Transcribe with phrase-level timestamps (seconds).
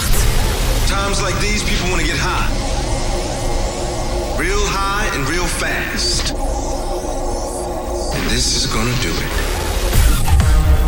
[0.00, 0.88] 538.
[0.88, 2.48] Times like these, people want to get high.
[4.38, 6.32] Real high and real fast.
[8.14, 9.30] And this is gonna do it.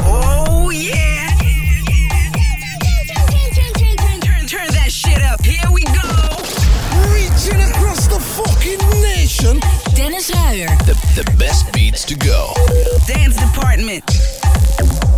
[0.04, 1.28] Oh, yeah.
[3.52, 5.44] Turn, turn, turn that shit up.
[5.44, 6.08] Here we go.
[7.12, 9.60] Reaching across the fucking nation.
[9.94, 12.54] Dennis Ruijer, The, the best beats to go.
[13.06, 15.11] Dance Department.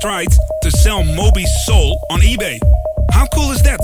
[0.00, 0.28] Tried
[0.62, 2.60] to sell Moby's soul on eBay.
[3.10, 3.80] How cool is that?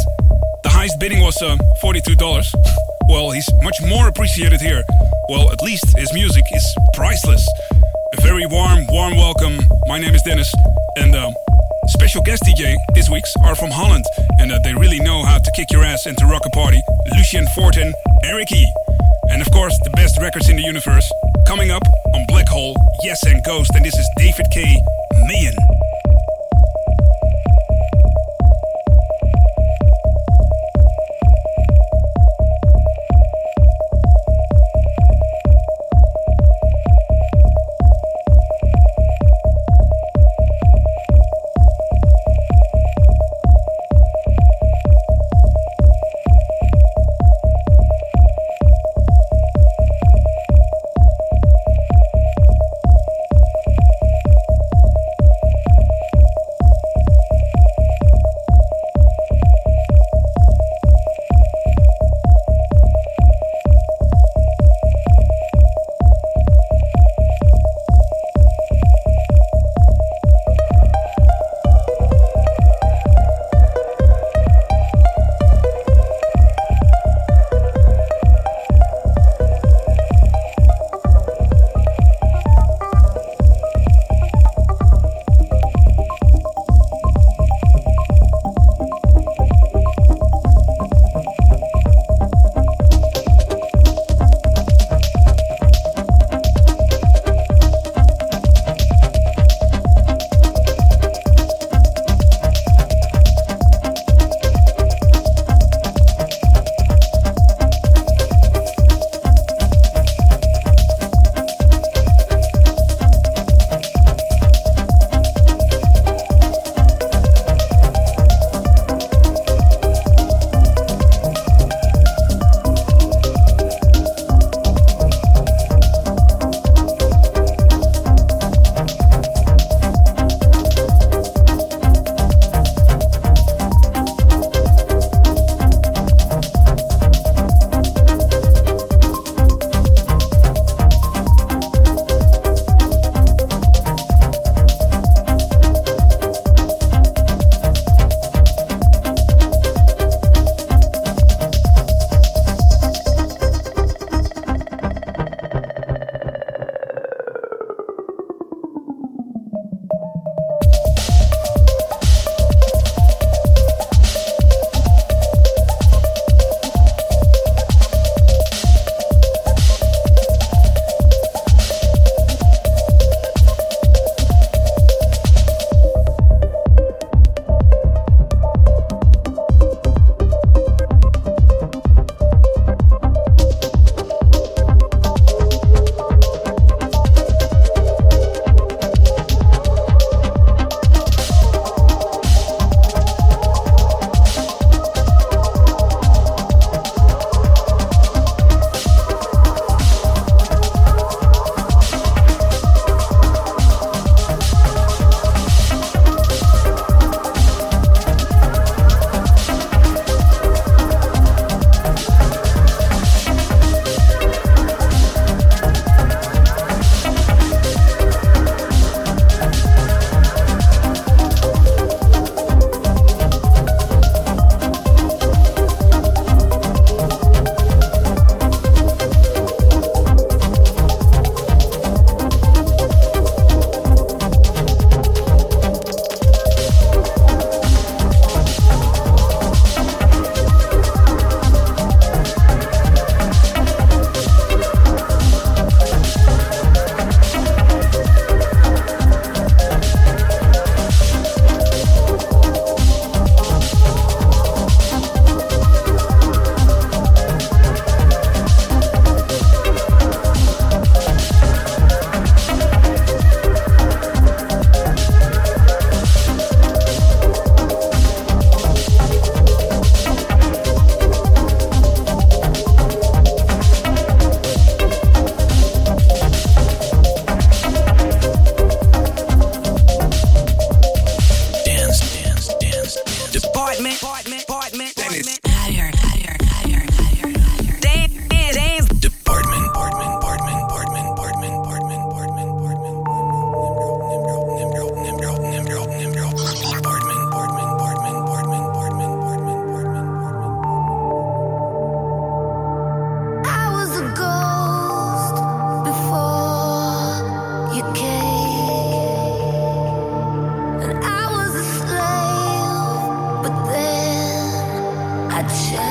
[0.62, 2.54] The highest bidding was uh, $42.
[3.06, 4.82] Well, he's much more appreciated here.
[5.28, 7.46] Well, at least his music is priceless.
[8.16, 9.58] A very warm, warm welcome.
[9.86, 10.50] My name is Dennis,
[10.96, 11.30] and uh,
[11.88, 14.06] special guest DJ this week's are from Holland,
[14.38, 16.80] and uh, they really know how to kick your ass and to rock a party.
[17.14, 17.76] Lucien Foort,
[18.24, 18.72] Erick E.
[19.28, 21.10] And of course, the best records in the universe.
[21.46, 21.82] Coming up
[22.14, 24.80] on Black Hole, Yes and Ghost, and this is David K.
[25.28, 25.73] Mayan.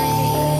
[0.03, 0.52] night.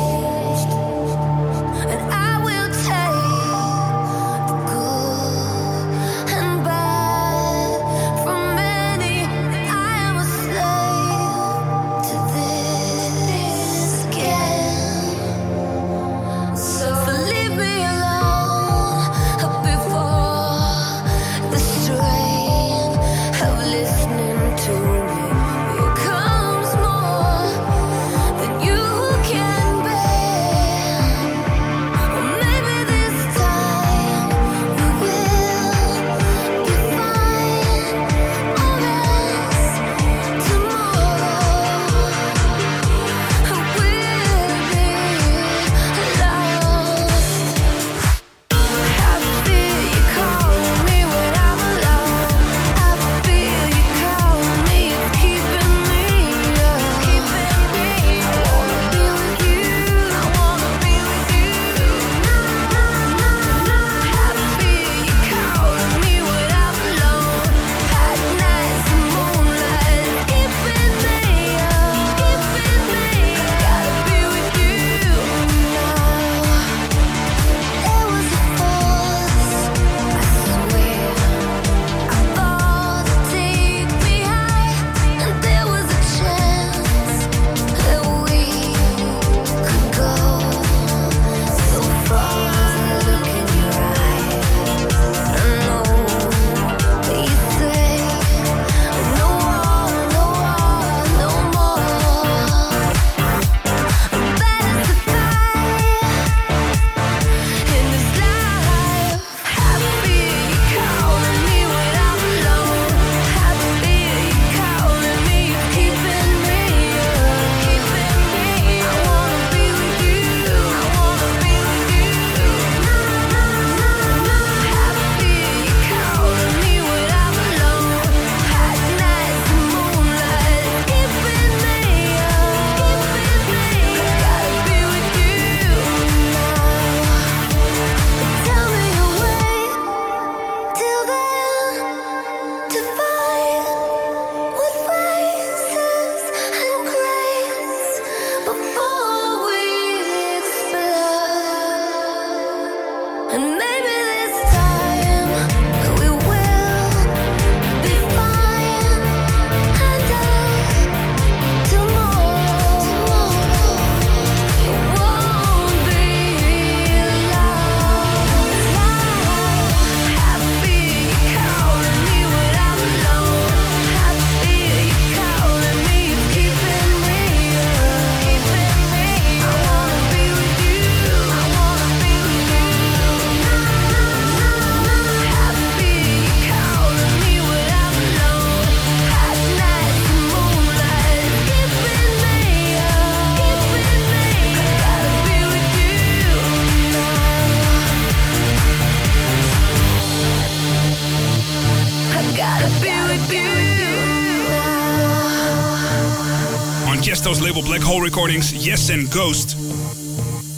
[208.34, 209.56] recordings Yes and Ghost.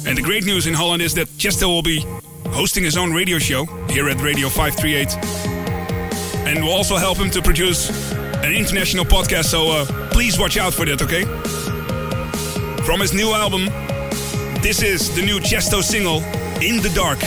[0.08, 2.06] And the great news in Holland is that Tiësto will be
[2.52, 5.18] hosting his own radio show here at Radio 538.
[6.48, 7.90] And we'll also help him to produce
[8.44, 11.26] an international podcast, so uh, please watch out for that, okay?
[12.86, 13.66] From his new album,
[14.62, 16.22] this is the new Tiësto single,
[16.62, 17.20] In the Dark.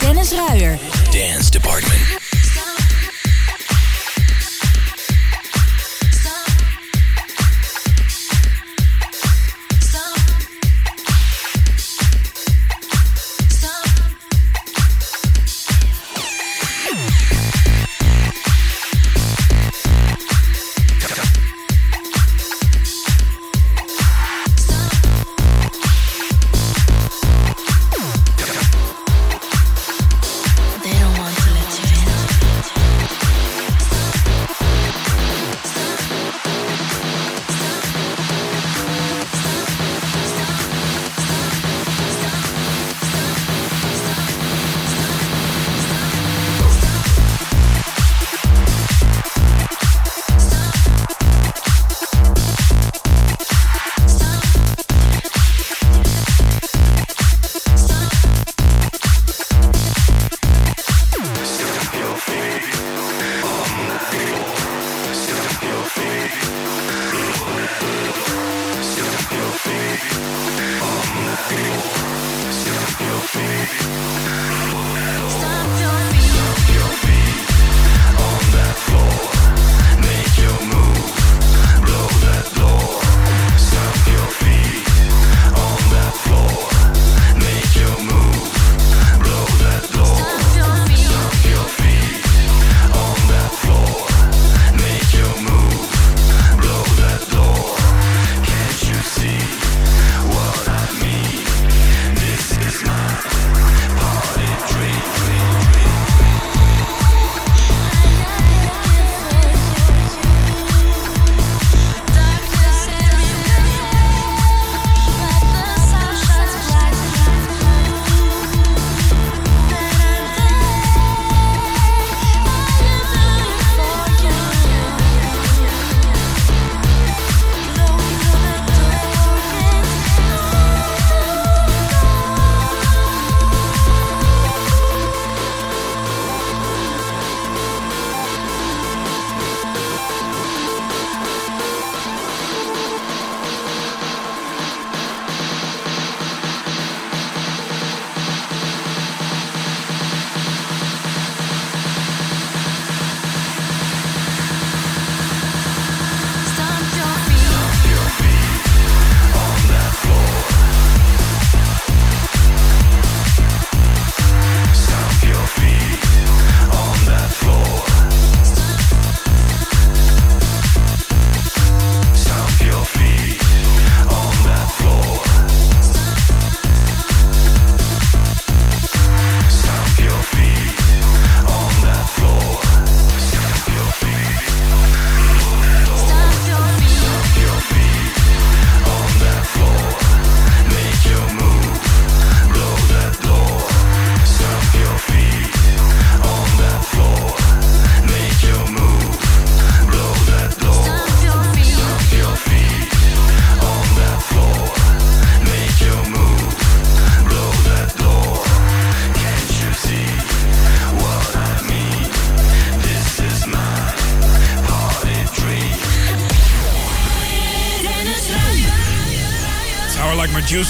[0.00, 0.78] Dennis Ruijer.
[1.12, 2.19] Dance Department.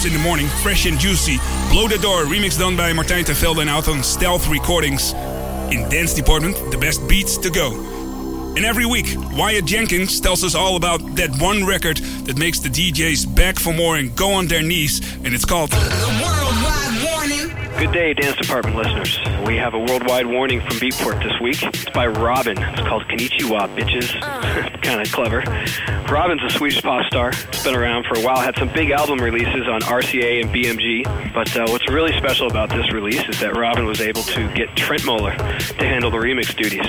[0.02, 1.36] In the morning, fresh and juicy.
[1.70, 5.12] Blow the door, remix done by Martijn ten Velden and out on Stealth Recordings.
[5.70, 7.74] In Dance Department, the best beats to go.
[8.56, 12.70] And every week, Wyatt Jenkins tells us all about that one record that makes the
[12.70, 15.70] DJs beg for more and go on their knees, and it's called.
[17.80, 19.18] Good day, Dance Department listeners.
[19.46, 21.62] We have a worldwide warning from Beatport this week.
[21.62, 22.58] It's by Robyn.
[22.58, 24.20] It's called Konnichiwa, bitches.
[24.82, 25.40] kind of clever.
[26.06, 27.30] Robyn's a Swedish pop star.
[27.30, 28.38] It's been around for a while.
[28.38, 31.32] Had some big album releases on RCA and BMG.
[31.32, 34.68] But uh, what's really special about this release is that Robyn was able to get
[34.76, 35.34] Trentemøller
[35.78, 36.84] to handle the remix duties.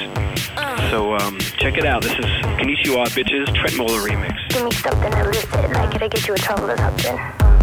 [0.91, 2.01] So um, check it out.
[2.01, 2.25] This is
[2.60, 4.36] Konnichiwa, bitches, Trentemøller remix.
[4.49, 7.61] Give me something illicit, like it'll get you trouble or something.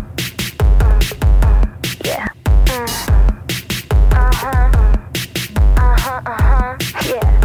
[6.94, 7.37] Yeah.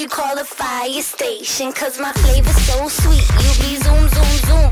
[0.00, 1.72] You call the fire station.
[1.72, 4.70] Cause my flavor's so sweet, you be zoom, zoom, zoom.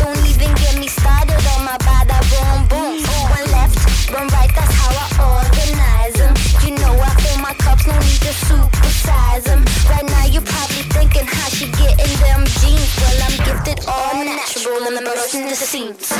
[0.00, 2.98] Don't even get me started on my bada boom, boom.
[3.30, 3.78] One left,
[4.10, 6.34] one right, that's how I organize them.
[6.64, 9.62] You know I fill my cups, no need to supersize them.
[9.88, 12.90] Right now you're probably thinking how she getting them jeans.
[12.98, 16.10] Well, I'm gifted all natural and bursting the seams.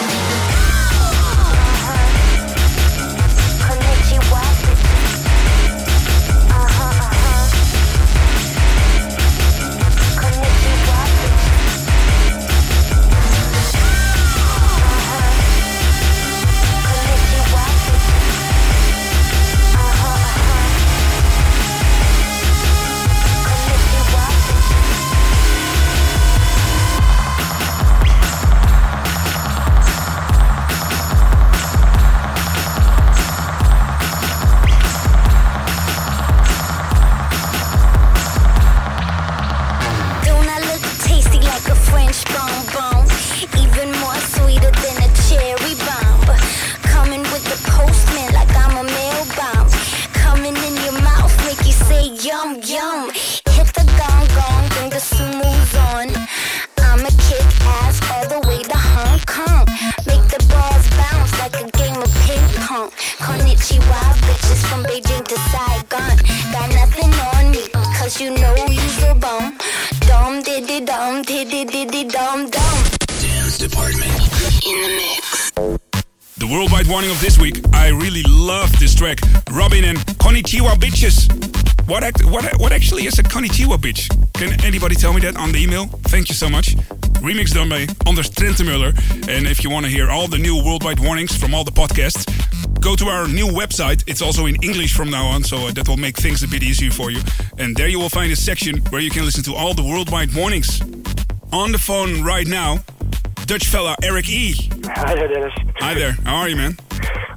[3.65, 4.39] Konnichiwa.
[4.39, 4.56] Uh-huh.
[68.19, 69.59] You know you's a bum.
[70.01, 72.85] Dum diddy dum diddy diddy dum dum.
[73.21, 74.11] Dance Department.
[74.65, 75.51] In the mix.
[76.39, 77.61] The worldwide warning of this week.
[77.75, 79.19] I really love this track.
[79.51, 81.29] Robyn and Konnichiwa bitches.
[81.87, 84.09] What act, what what actually is a Konnichiwa bitch?
[84.33, 85.85] Can anybody tell me that on the email?
[86.09, 86.75] Thank you so much.
[87.21, 88.95] Remix done by Anders Trentemøller.
[89.29, 92.25] And if you want to hear all the new worldwide warnings from all the podcasts,
[92.87, 94.05] go to our new website.
[94.07, 96.63] It's also in English from now on, so uh, that will make things a bit
[96.63, 97.21] easier for you.
[97.59, 100.33] And there you will find a section where you can listen to all the worldwide
[100.33, 100.81] warnings.
[101.53, 102.79] On the phone right now,
[103.47, 104.71] Dutch fella Erick E.
[104.85, 105.53] Hi there, Dennis.
[105.81, 106.13] Hi there.
[106.13, 106.77] How are you, man?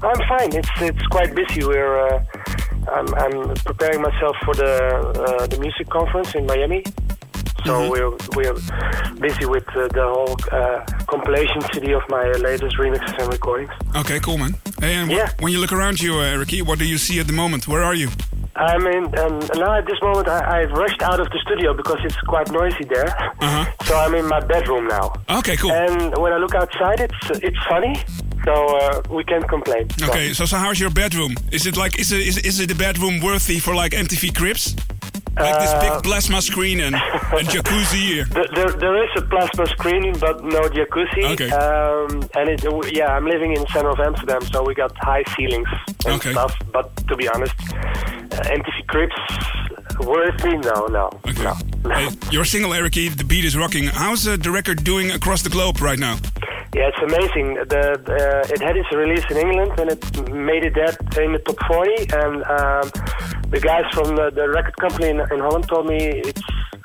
[0.03, 0.55] I'm fine.
[0.55, 1.65] It's it's quite busy.
[1.65, 2.23] We're uh,
[2.91, 4.73] I'm, I'm preparing myself for the
[5.29, 6.83] uh, the music conference in Miami.
[7.65, 7.89] So Mhm.
[7.93, 8.57] we're we're
[9.27, 13.71] busy with uh, the whole uh, compilation CD of my latest remixes and recordings.
[13.95, 14.55] Okay, cool, man.
[14.79, 15.29] Hey, and Yeah.
[15.39, 17.67] when you look around you, uh, Ricky, what do you see at the moment?
[17.67, 18.09] Where are you?
[18.55, 21.99] I'm in, and now at this moment I, I've rushed out of the studio because
[22.03, 23.09] it's quite noisy there.
[23.41, 23.65] Uh-huh.
[23.85, 25.13] So I'm in my bedroom now.
[25.39, 25.71] Okay, cool.
[25.71, 27.95] And when I look outside, it's it's sunny,
[28.45, 29.89] so uh, we can't complain.
[29.97, 31.35] So- Okay, so so how's your bedroom?
[31.51, 34.75] Is it like is it is, is it a bedroom worthy for like MTV Cribs?
[35.39, 38.25] Like this Uh, big plasma screen and, and jacuzzi.
[38.35, 41.23] There, there, there is a plasma screen, but no jacuzzi.
[41.33, 41.49] Okay.
[41.51, 42.63] Um, and it,
[42.95, 45.69] yeah, I'm living in the center of Amsterdam, so we got high ceilings
[46.05, 46.31] and Okay.
[46.31, 46.53] stuff.
[46.73, 48.87] But to be honest, uh, MTV
[49.99, 50.57] Cribs, worthy?
[50.57, 51.09] No, no,
[51.43, 51.93] no.
[51.93, 53.85] Hey, your single, Ericy, the beat is rocking.
[53.85, 56.17] How's uh, the record doing across the globe right now?
[56.75, 57.55] Yeah, it's amazing.
[57.55, 61.39] The, the it had its release in England and it made it that in the
[61.39, 61.91] top 40.
[62.13, 66.41] And um, the guys from the, the record company in, in Holland told me it's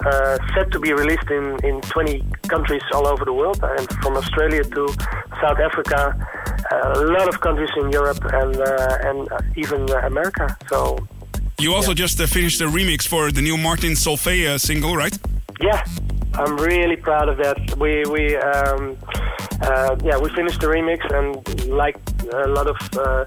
[0.07, 4.17] uh, set to be released in, in 20 countries all over the world, and from
[4.17, 4.89] Australia to
[5.41, 6.15] South Africa,
[6.73, 10.57] a lot of countries in Europe and uh, and uh, even uh, America.
[10.69, 10.99] So
[11.61, 15.17] You also just uh, finished a remix for the new Martin Solveig single, right?
[15.61, 15.83] Yeah,
[16.35, 17.57] I'm really proud of that.
[17.79, 18.97] We we um,
[19.63, 21.97] uh, yeah we finished the remix and like
[22.33, 23.25] a lot of uh,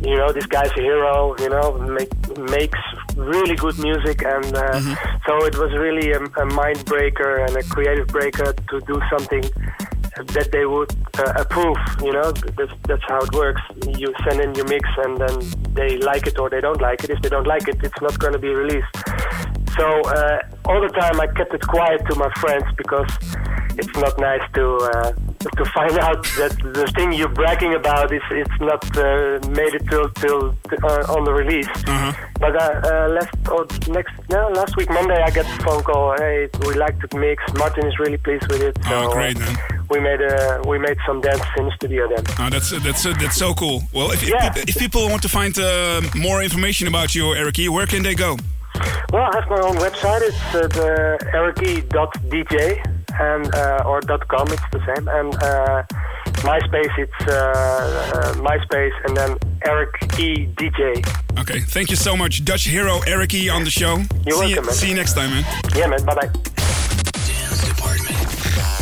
[0.00, 1.36] you know this guy's a hero.
[1.38, 2.78] You know make, makes
[3.16, 4.80] really good music and uh,
[5.26, 9.44] so it was really a, a mind breaker and a creative breaker to do something
[10.26, 11.78] that they would uh, approve.
[12.02, 13.62] You know that's, that's how it works.
[13.86, 17.10] You send in your mix and then they like it or they don't like it.
[17.10, 18.92] If they don't like it, it's not going to be released.
[19.76, 23.08] So uh, all the time I kept it quiet to my friends because
[23.78, 25.12] it's not nice to uh,
[25.56, 29.84] to find out that the thing you're bragging about is it's not uh, made it
[29.88, 31.68] till till uh, on the release.
[32.40, 36.16] But uh, uh, last or next no last week Monday I got a phone call.
[36.18, 37.42] Hey, we like the mix.
[37.54, 38.76] Martin is really pleased with it.
[38.84, 39.56] So Oh, great, uh, man.
[39.90, 42.24] we made a we made some dance in the studio then.
[42.38, 43.82] Oh, that's uh, that's uh, that's so cool.
[43.92, 44.50] Well, if, if, Yeah.
[44.50, 48.14] peop- if people want to find uh, more information about you, Ericy, where can they
[48.14, 48.36] go?
[49.12, 50.22] Well, I have my own website.
[50.22, 54.48] It's uh, the ericy.dj and uh, or .com.
[54.48, 55.08] It's the same.
[55.08, 55.82] And uh,
[56.46, 56.98] MySpace.
[56.98, 57.34] It's uh,
[58.14, 61.06] uh, MySpace and then Erick E DJ.
[61.38, 63.96] Okay, thank you so much, Dutch hero Ericy on the show.
[64.26, 64.74] You're see welcome, You, man.
[64.74, 65.44] see you next time, man.
[65.76, 66.04] Yeah, man.
[66.04, 66.26] Bye bye.
[66.26, 68.77] Dance Department.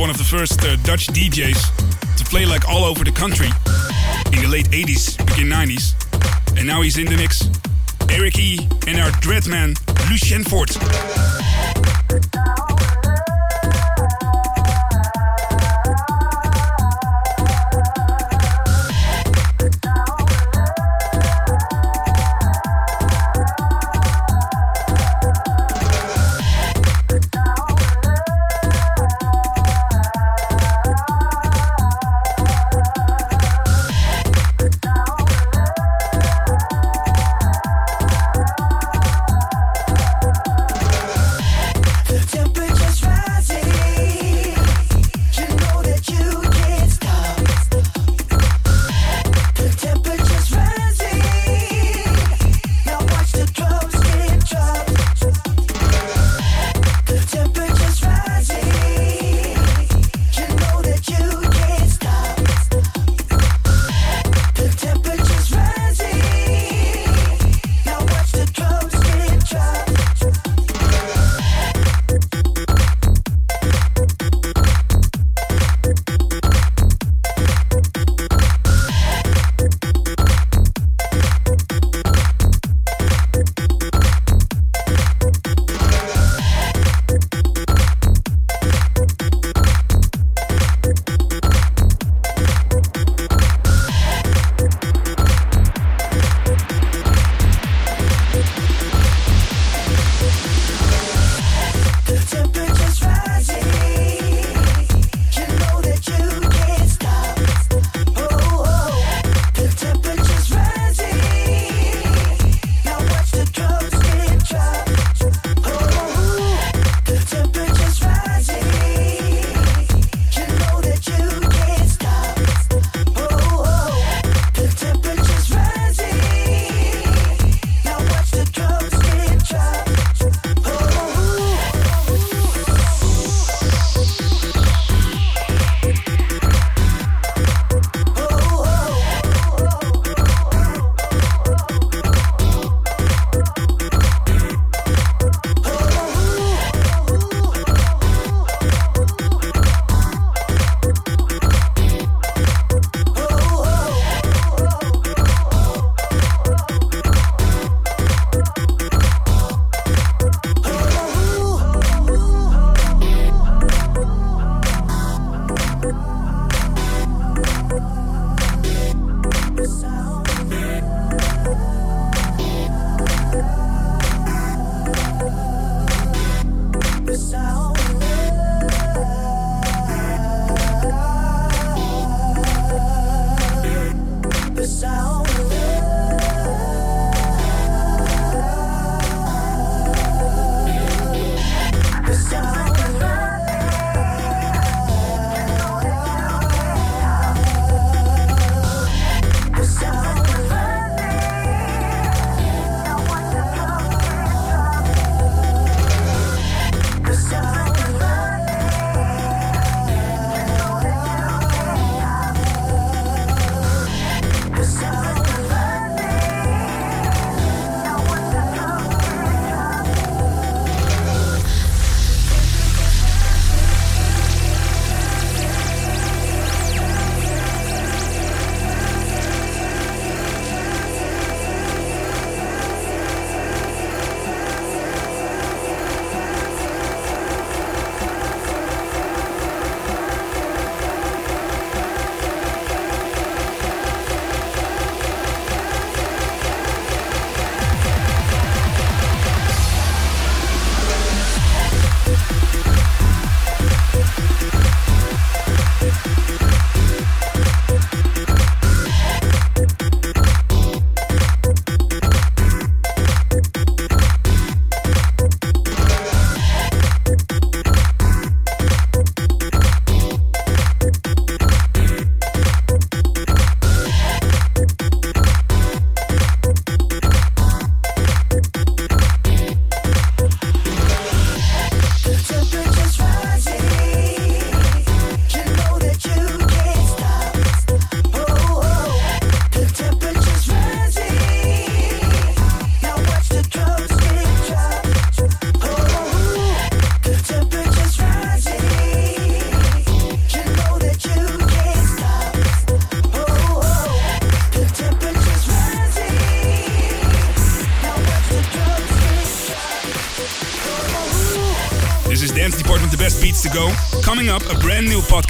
[0.00, 3.48] First uh, Dutch DJs to play like all over the country
[4.32, 6.56] in the late 80s, begin 90s.
[6.56, 7.50] And now he's in the mix.
[8.08, 8.66] Erick E.
[8.86, 9.76] and our dreadman,
[10.08, 10.70] Lucien Foort.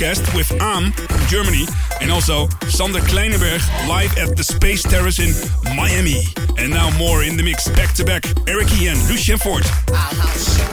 [0.00, 1.66] Podcast with Am from Germany
[2.00, 5.34] and also Sander Kleinenberg live at the Space Terrace in
[5.76, 6.22] Miami.
[6.56, 10.69] And now more in the mix, back to back, Erick and Lucien Foort.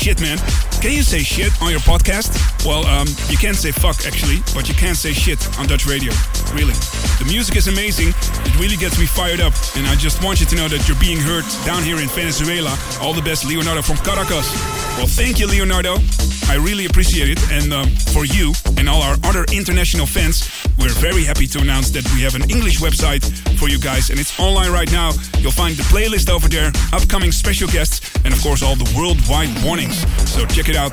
[0.00, 0.38] Shit, man.
[0.80, 2.32] Can you say shit on your podcast?
[2.64, 6.10] Well, um, you can't say fuck actually, but you can't say shit on Dutch radio.
[6.56, 6.72] Really.
[7.20, 8.08] The music is amazing.
[8.08, 9.52] It really gets me fired up.
[9.76, 12.72] And I just want you to know that you're being heard down here in Venezuela.
[13.02, 14.48] All the best, Leonardo from Caracas.
[14.96, 15.96] Well, thank you, Leonardo.
[16.48, 17.38] I really appreciate it.
[17.52, 20.48] And um, for you and all our other international fans,
[20.78, 23.22] we're very happy to announce that we have an English website
[23.58, 24.08] for you guys.
[24.08, 25.12] And it's online right now.
[25.38, 29.50] You'll find the playlist over there, upcoming special guests, and of course all the worldwide
[29.64, 29.98] warnings.
[30.30, 30.92] So check it out.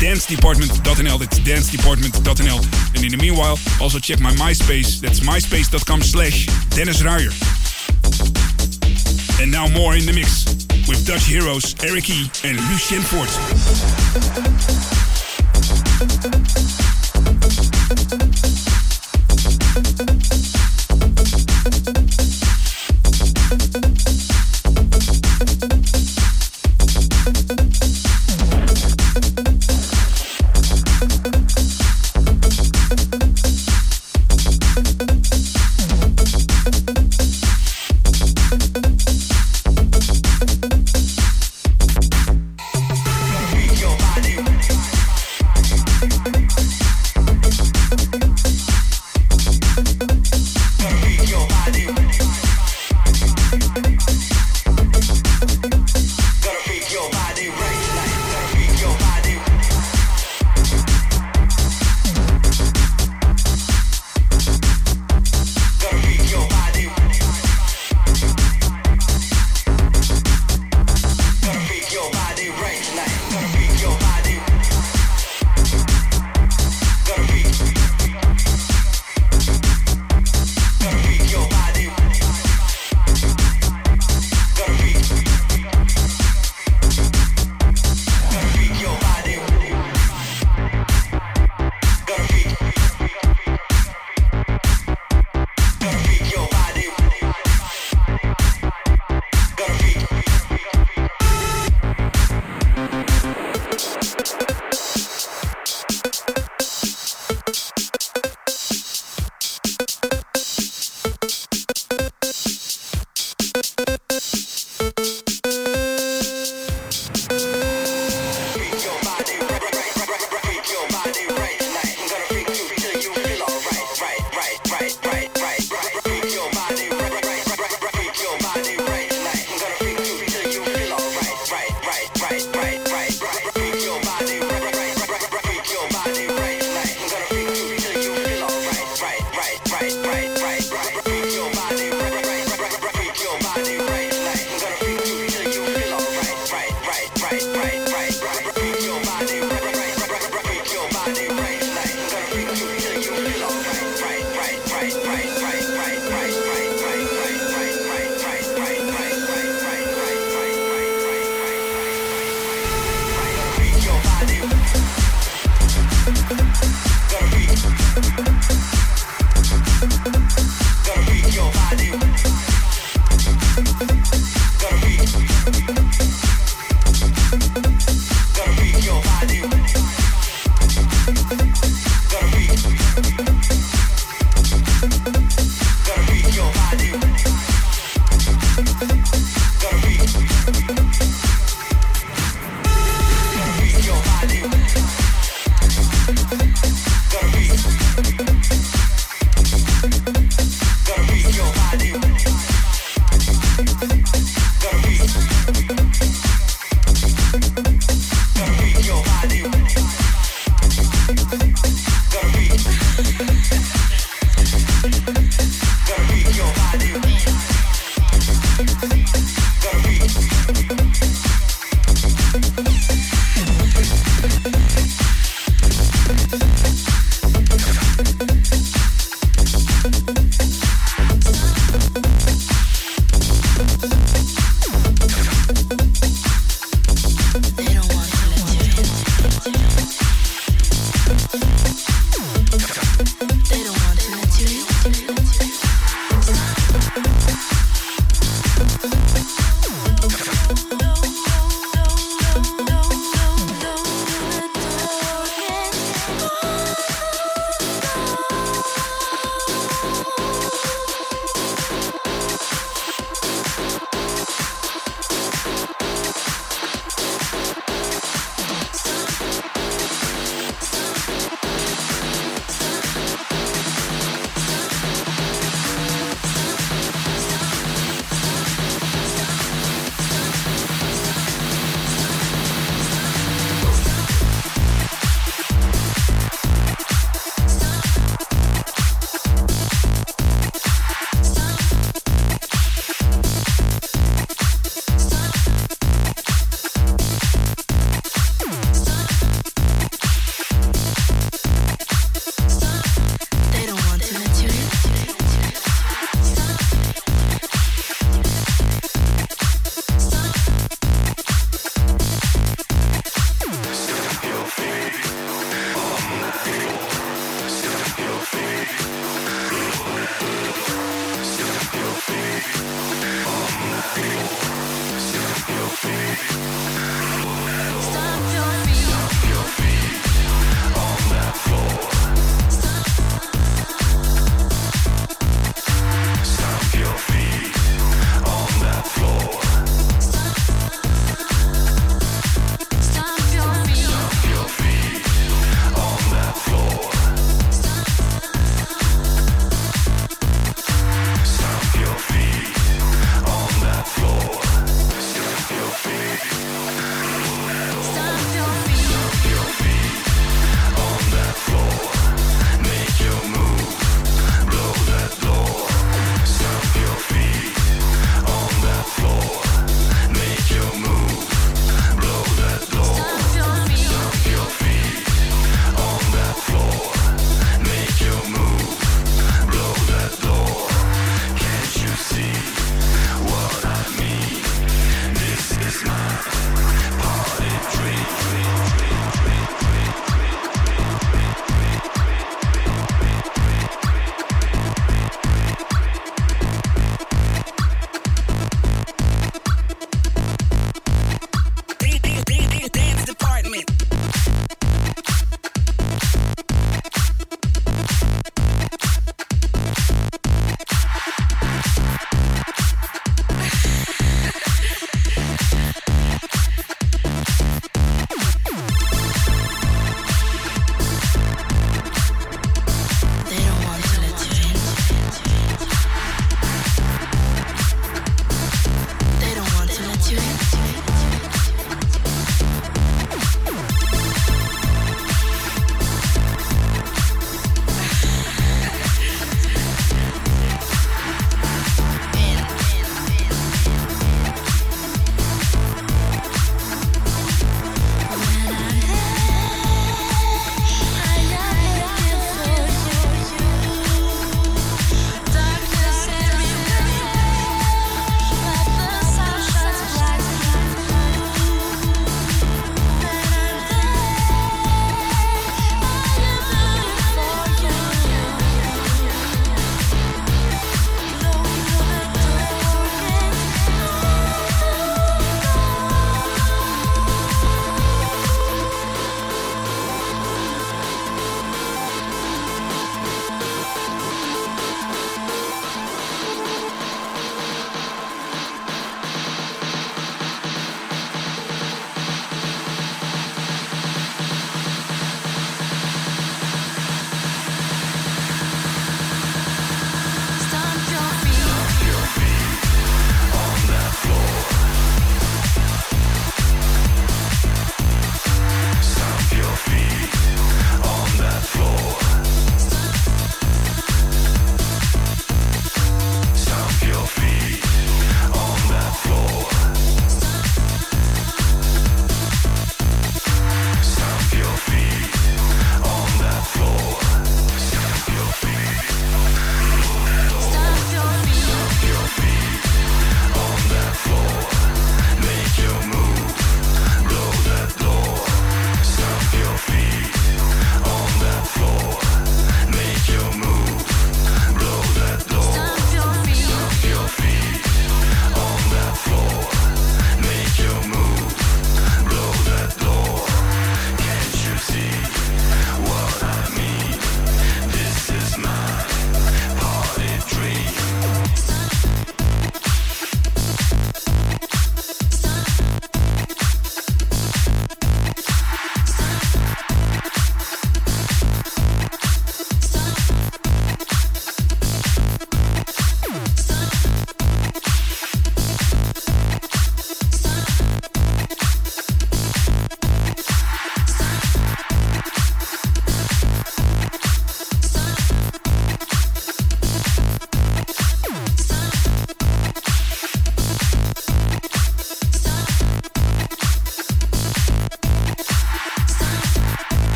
[0.00, 1.18] dancedepartment.nl.
[1.18, 2.94] That's dancedepartment.nl.
[2.94, 5.00] And in the meanwhile, also check my MySpace.
[5.00, 7.30] That's myspace.com slash Dennis Ruyer.
[9.40, 10.44] And now more in the mix
[10.88, 12.30] with Dutch heroes Erick E.
[12.44, 14.77] and Lucien Foort.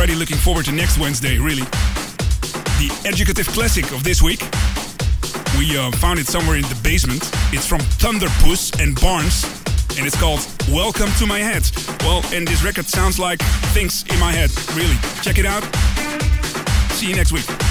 [0.00, 1.60] Already looking forward to next Wednesday, really.
[2.80, 4.40] The educative classic of this week.
[5.58, 7.30] We uh, found it somewhere in the basement.
[7.52, 9.44] It's from Thunderpuss and Barnes,
[9.98, 10.40] and it's called
[10.70, 11.70] Welcome to My Head.
[12.00, 13.40] Well, and this record sounds like
[13.74, 14.96] things in my head, really.
[15.20, 15.64] Check it out.
[16.94, 17.69] See you next week.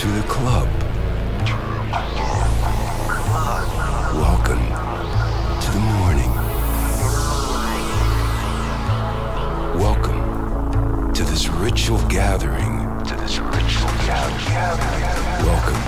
[0.00, 0.66] To the club.
[4.16, 4.64] Welcome
[5.60, 6.32] to the morning.
[9.78, 12.88] Welcome to this ritual gathering.
[13.08, 15.44] To this ritual gathering.
[15.44, 15.82] Welcome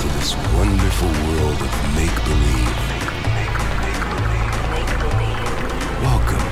[0.00, 2.76] to this wonderful world of make believe.
[6.06, 6.46] Welcome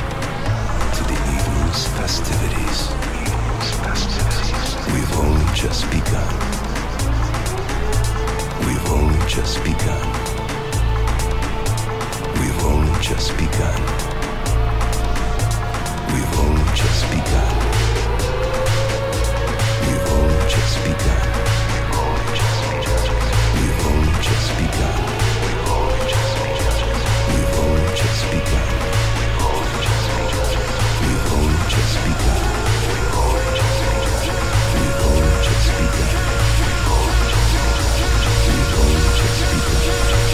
[0.96, 2.90] to the evening's festivities.
[4.92, 6.45] We've only just begun.
[8.66, 10.06] We've only just begun.
[12.40, 13.80] We've only just begun.
[16.12, 17.54] We've only just begun.
[19.86, 21.26] We've only just begun.
[21.86, 23.44] We've only just begun.
[23.54, 25.00] We've only just begun.
[27.32, 29.25] We've only just begun.
[39.98, 40.25] Thank you.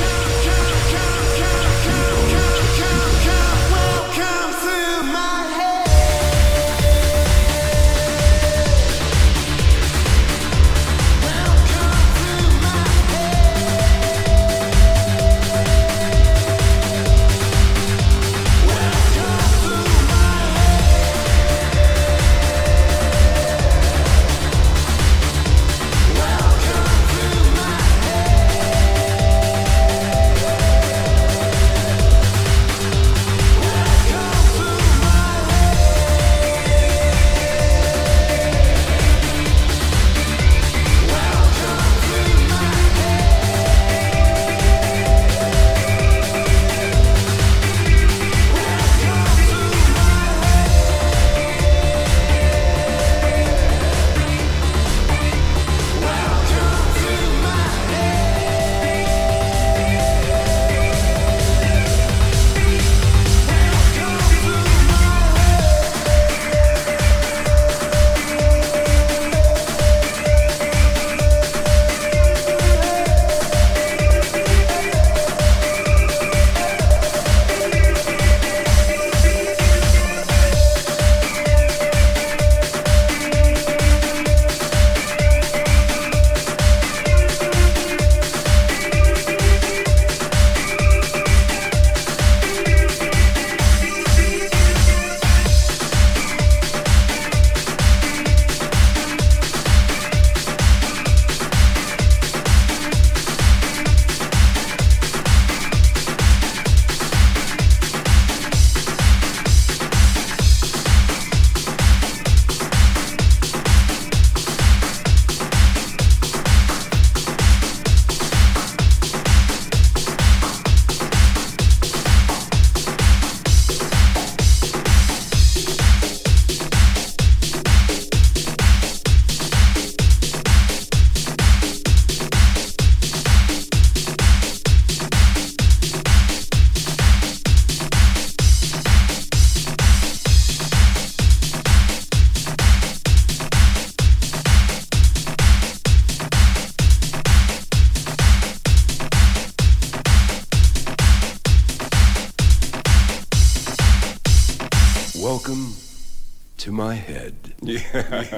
[157.95, 158.32] yeah.